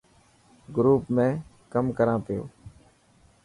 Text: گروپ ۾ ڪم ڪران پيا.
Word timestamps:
گروپ 0.75 1.03
۾ 1.19 1.27
ڪم 1.73 1.85
ڪران 1.99 2.17
پيا. 2.25 2.43